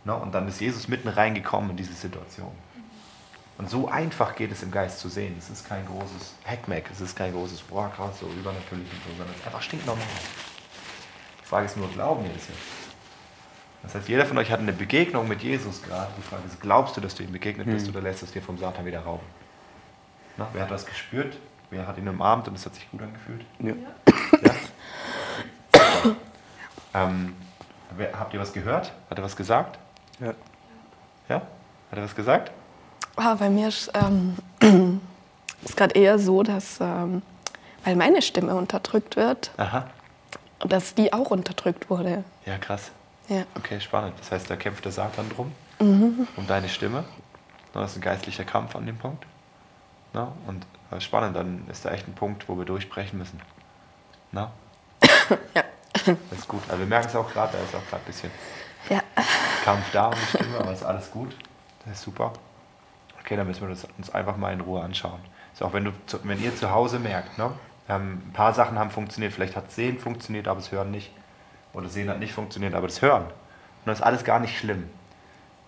Ne, 0.05 0.15
und 0.15 0.33
dann 0.33 0.47
ist 0.47 0.61
Jesus 0.61 0.87
mitten 0.89 1.09
reingekommen 1.09 1.71
in 1.71 1.77
diese 1.77 1.93
Situation. 1.93 2.53
Und 3.59 3.69
so 3.69 3.89
einfach 3.89 4.37
geht 4.37 4.53
es 4.53 4.63
im 4.63 4.71
Geist 4.71 5.01
zu 5.01 5.09
sehen. 5.09 5.35
Es 5.37 5.51
ist 5.51 5.69
kein 5.69 5.85
großes 5.85 6.35
Hackmack, 6.45 6.85
es 6.93 7.01
ist 7.01 7.17
kein 7.17 7.33
großes, 7.33 7.63
boah, 7.63 7.91
krass, 7.95 8.21
so 8.21 8.27
übernatürlich 8.27 8.89
und 8.93 9.03
so, 9.05 9.11
sondern 9.17 9.31
es 9.31 9.41
ist 9.41 9.47
einfach 9.47 9.63
stinknormal. 9.63 10.05
Die 11.43 11.47
Frage 11.47 11.67
ist 11.67 11.77
nur, 11.77 11.89
glauben 11.89 12.23
wir 12.23 12.33
das 12.33 12.47
jetzt? 12.47 12.59
Das 13.83 13.95
heißt, 13.97 14.09
jeder 14.09 14.27
von 14.27 14.39
euch 14.39 14.51
hat 14.51 14.61
eine 14.61 14.73
Begegnung 14.73 15.27
mit 15.27 15.43
Jesus 15.43 15.83
gerade. 15.83 16.11
Die 16.17 16.23
Frage 16.23 16.43
ist, 16.47 16.61
glaubst 16.61 16.97
du, 16.97 17.01
dass 17.01 17.17
du 17.17 17.25
ihm 17.25 17.33
begegnet 17.33 17.67
bist 17.67 17.87
hm. 17.87 17.95
oder 17.95 18.03
lässt 18.03 18.23
es 18.23 18.33
dir 18.33 18.43
vom 18.43 18.59
Satan 18.59 18.85
wieder 18.87 19.01
rauben? 19.01 19.27
Na, 20.37 20.49
wer 20.53 20.63
hat 20.63 20.71
das 20.71 20.87
gespürt? 20.87 21.37
Wer 21.71 21.87
hat 21.87 21.99
ihn 21.99 22.09
umarmt 22.09 22.47
und 22.49 22.55
es 22.55 22.65
hat 22.65 22.75
sich 22.75 22.89
gut 22.91 23.03
angefühlt? 23.03 23.45
Ja. 23.59 23.75
ja? 24.43 26.17
ähm, 26.95 27.35
habt 28.13 28.35
ihr 28.35 28.41
was 28.41 28.53
gehört? 28.53 28.93
Hat 29.11 29.19
er 29.19 29.25
was 29.25 29.37
gesagt? 29.37 29.79
Ja. 30.21 30.35
Ja? 31.29 31.37
Hat 31.37 31.99
er 31.99 32.05
was 32.05 32.15
gesagt? 32.15 32.53
Ah, 33.19 33.35
bei 33.35 33.51
mir 33.51 33.69
ist 33.69 33.91
ähm, 33.95 34.37
es 35.65 35.75
gerade 35.75 35.95
eher 35.95 36.19
so, 36.21 36.45
dass, 36.45 36.79
ähm, 36.81 37.23
weil 37.85 37.97
meine 37.97 38.23
Stimme 38.23 38.55
unterdrückt 38.55 39.17
wird, 39.17 39.51
Aha. 39.57 39.89
dass 40.61 40.95
die 40.95 41.13
auch 41.13 41.31
unterdrückt 41.31 41.91
wurde. 41.91 42.23
Ja, 42.47 42.59
krass. 42.59 42.93
Ja. 43.29 43.43
Okay, 43.57 43.81
spannend. 43.81 44.15
Das 44.21 44.31
heißt, 44.31 44.49
da 44.49 44.57
kämpft 44.57 44.85
der 44.85 44.93
Satan 44.93 45.29
drum, 45.31 45.53
mhm. 45.81 46.29
um 46.37 46.47
deine 46.47 46.69
Stimme. 46.69 47.05
Das 47.75 47.91
ist 47.91 47.99
ein 47.99 48.03
geistlicher 48.03 48.45
Kampf 48.45 48.77
an 48.77 48.87
dem 48.87 48.97
Punkt. 48.97 49.27
Na? 50.13 50.33
Und 50.47 50.65
äh, 50.93 51.01
spannend, 51.01 51.37
dann 51.37 51.67
ist 51.69 51.85
da 51.85 51.91
echt 51.91 52.07
ein 52.07 52.15
Punkt, 52.15 52.49
wo 52.49 52.57
wir 52.57 52.65
durchbrechen 52.65 53.19
müssen. 53.19 53.41
Na? 54.31 54.53
ja. 55.55 55.65
Das 55.93 56.39
ist 56.39 56.49
gut. 56.49 56.63
Also 56.69 56.79
wir 56.79 56.87
merken 56.87 57.09
es 57.09 57.17
auch 57.17 57.31
gerade, 57.31 57.57
da 57.57 57.59
ist 57.63 57.75
auch 57.75 57.87
gerade 57.91 58.03
ein 58.03 58.07
bisschen 58.07 58.31
ja. 58.89 59.03
Kampf 59.65 59.91
da 59.93 60.07
um 60.07 60.15
die 60.15 60.37
Stimme, 60.37 60.59
aber 60.59 60.73
ist 60.73 60.85
alles 60.85 61.11
gut. 61.11 61.35
Das 61.85 61.99
ist 61.99 62.05
super. 62.05 62.33
Okay, 63.29 63.37
dann 63.37 63.47
müssen 63.47 63.61
wir 63.61 63.69
das 63.69 63.87
uns 63.99 64.09
einfach 64.09 64.39
mal 64.39 64.55
in 64.55 64.63
Ruhe 64.63 64.83
anschauen. 64.83 65.21
Ist 65.53 65.63
auch 65.63 65.75
wenn, 65.75 65.85
du, 65.85 65.93
wenn 66.23 66.43
ihr 66.43 66.57
zu 66.57 66.71
Hause 66.71 66.99
merkt, 66.99 67.37
ne, 67.37 67.53
ähm, 67.87 68.23
ein 68.27 68.33
paar 68.33 68.55
Sachen 68.55 68.79
haben 68.79 68.89
funktioniert, 68.89 69.35
vielleicht 69.35 69.55
hat 69.55 69.71
Sehen 69.71 69.99
funktioniert, 69.99 70.49
aber 70.49 70.61
das 70.61 70.73
Hören 70.73 70.91
nicht. 70.91 71.13
Oder 71.75 71.91
Sehen 71.91 72.09
hat 72.09 72.21
nicht 72.21 72.33
funktioniert, 72.33 72.73
aber 72.73 72.87
das 72.87 73.03
Hören. 73.03 73.25
Und 73.25 73.85
das 73.85 73.99
ist 73.99 74.03
alles 74.03 74.25
gar 74.25 74.41
nicht 74.41 74.57
schlimm. 74.57 74.89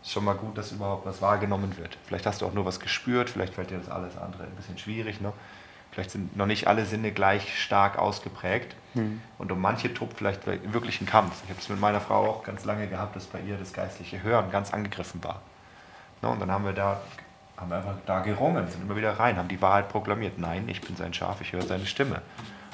Ist 0.00 0.12
schon 0.12 0.24
mal 0.24 0.36
gut, 0.36 0.56
dass 0.56 0.72
überhaupt 0.72 1.04
was 1.04 1.20
wahrgenommen 1.20 1.76
wird. 1.76 1.98
Vielleicht 2.06 2.24
hast 2.24 2.40
du 2.40 2.46
auch 2.46 2.54
nur 2.54 2.64
was 2.64 2.80
gespürt, 2.80 3.28
vielleicht 3.28 3.52
fällt 3.52 3.68
dir 3.68 3.76
das 3.76 3.90
alles 3.90 4.16
andere 4.16 4.44
ein 4.44 4.56
bisschen 4.56 4.78
schwierig. 4.78 5.20
Ne? 5.20 5.30
Vielleicht 5.92 6.12
sind 6.12 6.34
noch 6.38 6.46
nicht 6.46 6.66
alle 6.66 6.86
Sinne 6.86 7.12
gleich 7.12 7.62
stark 7.62 7.98
ausgeprägt. 7.98 8.74
Mhm. 8.94 9.20
Und 9.36 9.52
um 9.52 9.60
manche 9.60 9.92
tobt 9.92 10.16
vielleicht 10.16 10.46
wirklich 10.46 11.02
ein 11.02 11.06
Kampf. 11.06 11.42
Ich 11.44 11.50
habe 11.50 11.60
es 11.60 11.68
mit 11.68 11.78
meiner 11.78 12.00
Frau 12.00 12.26
auch 12.26 12.42
ganz 12.42 12.64
lange 12.64 12.86
gehabt, 12.86 13.16
dass 13.16 13.26
bei 13.26 13.40
ihr 13.42 13.58
das 13.58 13.74
geistliche 13.74 14.22
Hören 14.22 14.50
ganz 14.50 14.72
angegriffen 14.72 15.22
war. 15.22 15.42
Ne? 16.22 16.30
Und 16.30 16.40
dann 16.40 16.50
haben 16.50 16.64
wir 16.64 16.72
da 16.72 17.02
haben 17.60 17.72
einfach 17.72 17.94
da 18.06 18.20
gerungen, 18.20 18.66
sind 18.68 18.82
immer 18.82 18.96
wieder 18.96 19.18
rein, 19.18 19.36
haben 19.36 19.48
die 19.48 19.60
Wahrheit 19.60 19.88
proklamiert. 19.90 20.38
Nein, 20.38 20.68
ich 20.68 20.80
bin 20.80 20.96
sein 20.96 21.12
Schaf, 21.12 21.40
ich 21.42 21.52
höre 21.52 21.62
seine 21.62 21.86
Stimme. 21.86 22.22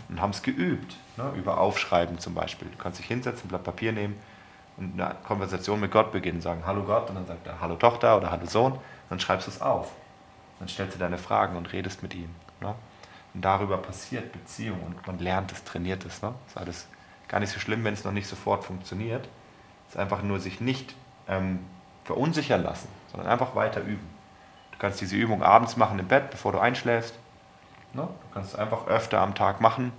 Und 0.09 0.21
haben 0.21 0.31
es 0.31 0.43
geübt, 0.43 0.97
ne? 1.17 1.33
über 1.37 1.59
Aufschreiben 1.59 2.21
zum 2.21 2.35
Beispiel. 2.35 2.69
Du 2.69 2.79
kannst 2.79 3.01
dich 3.01 3.07
hinsetzen, 3.07 3.47
ein 3.47 3.49
Blatt 3.49 3.65
Papier 3.65 3.91
nehmen 3.91 4.17
und 4.77 5.01
eine 5.01 5.17
Konversation 5.27 5.81
mit 5.81 5.91
Gott 5.91 6.13
beginnen, 6.13 6.41
sagen 6.41 6.63
Hallo 6.65 6.85
Gott 6.85 7.09
und 7.09 7.17
dann 7.17 7.27
sagt 7.27 7.45
er 7.47 7.61
Hallo 7.61 7.75
Tochter 7.75 8.17
oder 8.17 8.31
Hallo 8.31 8.47
Sohn. 8.47 8.73
Und 8.73 8.81
dann 9.11 9.19
schreibst 9.19 9.49
du 9.49 9.51
es 9.51 9.61
auf. 9.61 9.91
Dann 10.61 10.69
stellst 10.69 10.95
du 10.95 10.99
deine 11.01 11.19
Fragen 11.19 11.57
und 11.57 11.73
redest 11.73 12.05
mit 12.05 12.15
ihm. 12.15 12.31
Ne? 12.61 12.75
Und 13.35 13.45
darüber 13.45 13.79
passiert 13.79 14.33
Beziehung 14.33 14.81
und 14.85 15.05
man 15.07 15.19
lernt 15.19 15.51
es, 15.51 15.65
trainiert 15.65 16.05
es. 16.05 16.23
Ne? 16.23 16.33
Ist 16.47 16.57
alles 16.57 16.87
gar 17.27 17.41
nicht 17.41 17.51
so 17.51 17.59
schlimm, 17.59 17.83
wenn 17.83 17.95
es 17.95 18.05
noch 18.05 18.13
nicht 18.13 18.29
sofort 18.29 18.65
funktioniert. 18.65 19.29
Es 19.89 19.95
ist 19.95 20.01
einfach 20.01 20.23
nur 20.23 20.39
sich 20.39 20.61
nicht 20.61 20.95
ähm, 21.29 21.59
verunsichern 22.05 22.63
lassen, 22.63 22.89
sondern 23.11 23.29
einfach 23.29 23.57
weiter 23.57 23.81
üben. 23.81 24.16
Du 24.77 24.81
kannst 24.81 25.01
diese 25.01 25.17
Übung 25.17 25.43
abends 25.43 25.79
machen 25.79 25.99
im 25.99 26.07
Bett, 26.07 26.31
bevor 26.31 26.53
du 26.53 26.59
einschläfst. 26.59 27.15
Ne? 27.95 28.03
Du 28.03 28.35
kannst 28.35 28.53
es 28.53 28.59
einfach 28.59 28.87
öfter 28.89 29.21
am 29.21 29.35
Tag 29.35 29.63
machen, 29.63 29.91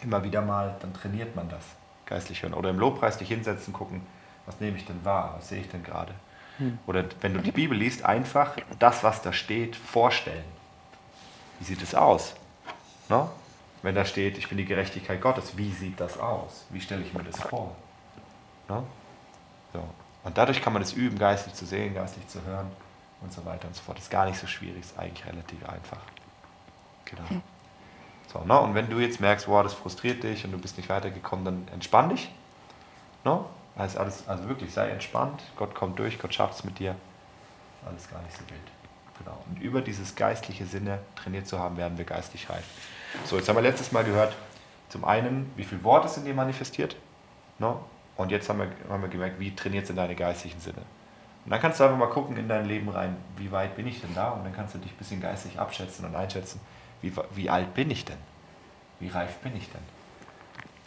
immer 0.00 0.24
wieder 0.24 0.40
mal, 0.40 0.74
dann 0.80 0.94
trainiert 0.94 1.36
man 1.36 1.50
das 1.50 1.62
geistlich 2.06 2.42
hören. 2.42 2.54
Oder 2.54 2.70
im 2.70 2.78
Lobpreis 2.78 3.18
dich 3.18 3.28
hinsetzen, 3.28 3.74
gucken, 3.74 4.00
was 4.46 4.60
nehme 4.60 4.78
ich 4.78 4.86
denn 4.86 5.04
wahr, 5.04 5.34
was 5.36 5.50
sehe 5.50 5.60
ich 5.60 5.68
denn 5.68 5.82
gerade. 5.82 6.14
Hm. 6.56 6.78
Oder 6.86 7.04
wenn 7.20 7.34
du 7.34 7.40
die 7.40 7.52
Bibel 7.52 7.76
liest, 7.76 8.02
einfach 8.06 8.56
das, 8.78 9.04
was 9.04 9.20
da 9.20 9.34
steht, 9.34 9.76
vorstellen. 9.76 10.44
Wie 11.58 11.64
sieht 11.64 11.82
es 11.82 11.94
aus? 11.94 12.34
Ne? 13.10 13.28
Wenn 13.82 13.94
da 13.94 14.06
steht, 14.06 14.38
ich 14.38 14.48
bin 14.48 14.56
die 14.56 14.64
Gerechtigkeit 14.64 15.20
Gottes, 15.20 15.58
wie 15.58 15.70
sieht 15.70 16.00
das 16.00 16.18
aus? 16.18 16.64
Wie 16.70 16.80
stelle 16.80 17.02
ich 17.02 17.12
mir 17.12 17.24
das 17.24 17.38
vor? 17.42 17.76
Ne? 18.70 18.82
So. 19.74 19.86
Und 20.24 20.38
dadurch 20.38 20.62
kann 20.62 20.72
man 20.72 20.80
es 20.80 20.94
üben, 20.94 21.18
geistlich 21.18 21.54
zu 21.54 21.66
sehen, 21.66 21.94
geistlich 21.94 22.26
zu 22.28 22.42
hören 22.42 22.70
und 23.22 23.32
so 23.32 23.44
weiter 23.44 23.68
und 23.68 23.76
so 23.76 23.82
fort. 23.82 23.98
Ist 23.98 24.10
gar 24.10 24.26
nicht 24.26 24.38
so 24.38 24.46
schwierig, 24.46 24.80
ist 24.80 24.98
eigentlich 24.98 25.26
relativ 25.26 25.66
einfach. 25.68 26.00
Genau. 27.04 27.28
Hm. 27.28 27.42
So, 28.32 28.40
ne? 28.40 28.58
Und 28.60 28.74
wenn 28.74 28.88
du 28.88 28.98
jetzt 28.98 29.20
merkst, 29.20 29.46
wow, 29.48 29.62
das 29.62 29.74
frustriert 29.74 30.22
dich 30.22 30.44
und 30.44 30.52
du 30.52 30.58
bist 30.58 30.76
nicht 30.76 30.88
weitergekommen, 30.88 31.44
dann 31.44 31.68
entspann 31.72 32.08
dich. 32.08 32.30
Ne? 33.24 33.44
Also, 33.76 33.98
alles, 33.98 34.28
also 34.28 34.48
wirklich, 34.48 34.72
sei 34.72 34.88
entspannt. 34.88 35.42
Gott 35.56 35.74
kommt 35.74 35.98
durch, 35.98 36.18
Gott 36.18 36.34
schafft 36.34 36.54
es 36.54 36.64
mit 36.64 36.78
dir. 36.78 36.96
Alles 37.86 38.10
gar 38.10 38.22
nicht 38.22 38.34
so 38.34 38.40
wild. 38.48 38.60
Genau. 39.18 39.36
Und 39.48 39.60
über 39.60 39.80
dieses 39.80 40.14
geistliche 40.14 40.66
Sinne 40.66 40.98
trainiert 41.16 41.46
zu 41.46 41.58
haben, 41.58 41.76
werden 41.76 41.98
wir 41.98 42.04
geistig 42.04 42.48
reif. 42.48 42.64
So, 43.24 43.36
jetzt 43.36 43.48
haben 43.48 43.56
wir 43.56 43.62
letztes 43.62 43.92
Mal 43.92 44.04
gehört, 44.04 44.34
zum 44.88 45.04
einen, 45.04 45.50
wie 45.56 45.64
viele 45.64 45.82
Worte 45.84 46.08
sind 46.08 46.24
dir 46.24 46.34
manifestiert. 46.34 46.96
Ne? 47.58 47.76
Und 48.16 48.30
jetzt 48.30 48.48
haben 48.48 48.58
wir, 48.58 48.70
haben 48.88 49.02
wir 49.02 49.08
gemerkt, 49.08 49.40
wie 49.40 49.54
trainiert 49.54 49.84
es 49.84 49.90
in 49.90 49.96
deine 49.96 50.14
geistlichen 50.14 50.60
Sinne. 50.60 50.82
Und 51.44 51.50
dann 51.50 51.60
kannst 51.60 51.80
du 51.80 51.84
einfach 51.84 51.98
mal 51.98 52.06
gucken 52.06 52.36
in 52.36 52.48
dein 52.48 52.66
Leben 52.66 52.88
rein, 52.88 53.16
wie 53.36 53.50
weit 53.50 53.74
bin 53.74 53.86
ich 53.86 54.00
denn 54.00 54.14
da? 54.14 54.30
Und 54.30 54.44
dann 54.44 54.54
kannst 54.54 54.74
du 54.74 54.78
dich 54.78 54.92
ein 54.92 54.96
bisschen 54.96 55.20
geistig 55.20 55.58
abschätzen 55.58 56.04
und 56.04 56.14
einschätzen, 56.14 56.60
wie, 57.00 57.12
wie 57.34 57.50
alt 57.50 57.74
bin 57.74 57.90
ich 57.90 58.04
denn? 58.04 58.18
Wie 59.00 59.08
reif 59.08 59.38
bin 59.38 59.56
ich 59.56 59.68
denn? 59.70 59.82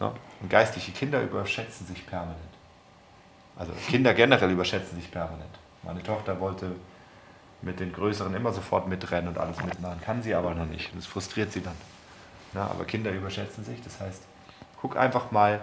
Ne? 0.00 0.12
Und 0.40 0.48
geistliche 0.50 0.92
Kinder 0.92 1.22
überschätzen 1.22 1.86
sich 1.86 2.06
permanent. 2.06 2.40
Also 3.58 3.72
Kinder 3.88 4.14
generell 4.14 4.50
überschätzen 4.50 4.96
sich 4.96 5.10
permanent. 5.10 5.58
Meine 5.82 6.02
Tochter 6.02 6.40
wollte 6.40 6.72
mit 7.62 7.80
den 7.80 7.92
Größeren 7.92 8.34
immer 8.34 8.52
sofort 8.52 8.88
mitrennen 8.88 9.28
und 9.28 9.38
alles 9.38 9.62
mitmachen. 9.62 10.00
Kann 10.00 10.22
sie 10.22 10.34
aber 10.34 10.54
noch 10.54 10.66
nicht. 10.66 10.94
Das 10.94 11.06
frustriert 11.06 11.52
sie 11.52 11.62
dann. 11.62 11.76
Na, 12.52 12.66
aber 12.66 12.84
Kinder 12.84 13.10
überschätzen 13.10 13.64
sich. 13.64 13.82
Das 13.82 14.00
heißt, 14.00 14.22
guck 14.80 14.96
einfach 14.96 15.30
mal. 15.30 15.62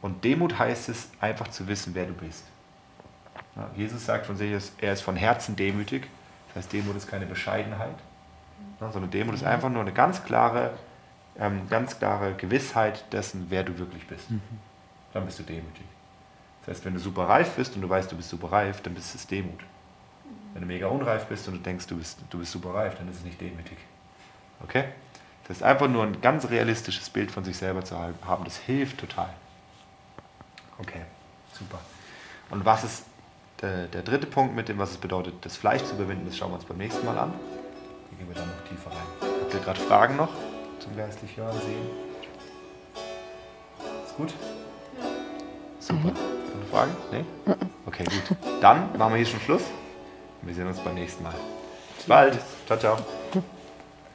Und 0.00 0.24
Demut 0.24 0.58
heißt 0.58 0.88
es, 0.90 1.08
einfach 1.20 1.48
zu 1.48 1.66
wissen, 1.66 1.94
wer 1.94 2.06
du 2.06 2.12
bist. 2.12 2.44
Jesus 3.74 4.04
sagt 4.04 4.26
von 4.26 4.36
sich, 4.36 4.50
er 4.80 4.92
ist 4.92 5.00
von 5.00 5.16
Herzen 5.16 5.56
demütig. 5.56 6.08
Das 6.48 6.64
heißt, 6.64 6.72
Demut 6.72 6.96
ist 6.96 7.08
keine 7.08 7.26
Bescheidenheit, 7.26 7.94
na, 8.80 8.90
sondern 8.90 9.10
Demut 9.10 9.34
ist 9.34 9.44
einfach 9.44 9.68
nur 9.68 9.82
eine 9.82 9.92
ganz 9.92 10.24
klare, 10.24 10.72
ähm, 11.38 11.68
ganz 11.68 11.98
klare 11.98 12.34
Gewissheit 12.34 13.04
dessen, 13.12 13.46
wer 13.48 13.64
du 13.64 13.78
wirklich 13.78 14.06
bist. 14.06 14.30
Mhm. 14.30 14.40
Dann 15.12 15.24
bist 15.24 15.38
du 15.38 15.42
demütig. 15.42 15.84
Das 16.60 16.76
heißt, 16.76 16.84
wenn 16.84 16.94
du 16.94 17.00
super 17.00 17.28
reif 17.28 17.54
bist 17.54 17.74
und 17.74 17.82
du 17.82 17.88
weißt, 17.88 18.10
du 18.10 18.16
bist 18.16 18.28
super 18.28 18.52
reif, 18.52 18.80
dann 18.82 18.94
bist 18.94 19.14
es 19.14 19.26
Demut. 19.26 19.60
Wenn 20.52 20.62
du 20.62 20.68
mega 20.68 20.86
unreif 20.86 21.26
bist 21.26 21.46
und 21.48 21.54
du 21.54 21.60
denkst, 21.60 21.86
du 21.86 21.96
bist, 21.96 22.18
du 22.30 22.38
bist 22.38 22.52
super 22.52 22.74
reif, 22.74 22.96
dann 22.96 23.08
ist 23.08 23.18
es 23.18 23.24
nicht 23.24 23.40
demütig. 23.40 23.78
Okay? 24.62 24.84
Das 25.46 25.58
ist 25.58 25.62
einfach 25.62 25.88
nur 25.88 26.02
ein 26.02 26.20
ganz 26.20 26.48
realistisches 26.50 27.08
Bild 27.08 27.30
von 27.30 27.42
sich 27.42 27.56
selber 27.56 27.84
zu 27.84 27.98
haben. 27.98 28.44
Das 28.44 28.58
hilft 28.58 28.98
total. 28.98 29.30
Okay, 30.78 31.02
super. 31.52 31.78
Und 32.50 32.64
was 32.64 32.84
ist 32.84 33.04
der, 33.62 33.86
der 33.86 34.02
dritte 34.02 34.26
Punkt 34.26 34.54
mit 34.54 34.68
dem, 34.68 34.78
was 34.78 34.92
es 34.92 34.96
bedeutet, 34.98 35.34
das 35.42 35.56
Fleisch 35.56 35.82
zu 35.84 35.94
überwinden, 35.94 36.26
das 36.26 36.36
schauen 36.36 36.50
wir 36.50 36.56
uns 36.56 36.64
beim 36.64 36.78
nächsten 36.78 37.04
Mal 37.04 37.18
an. 37.18 37.32
Da 37.32 38.16
gehen 38.16 38.28
wir 38.28 38.34
dann 38.34 38.48
noch 38.48 38.68
tiefer 38.68 38.90
rein. 38.90 39.30
Habt 39.40 39.54
ihr 39.54 39.60
gerade 39.60 39.80
Fragen 39.80 40.16
noch 40.16 40.30
zum 40.78 40.96
geistlich 40.96 41.36
Hören, 41.36 41.56
Sehen? 41.60 41.90
Ist 44.06 44.16
gut? 44.16 44.32
Ja. 44.98 45.04
Super. 45.80 46.08
Mhm. 46.08 46.38
Fragen? 46.70 46.96
Nee? 47.10 47.24
Okay, 47.86 48.04
gut. 48.04 48.36
Dann 48.60 48.96
machen 48.98 49.12
wir 49.12 49.16
hier 49.16 49.26
schon 49.26 49.40
Schluss. 49.40 49.62
Wir 50.42 50.54
sehen 50.54 50.66
uns 50.66 50.78
beim 50.78 50.94
nächsten 50.94 51.22
Mal. 51.22 51.34
Bis 51.96 52.06
bald. 52.06 52.38
Ciao, 52.66 52.78
ciao. 52.78 53.17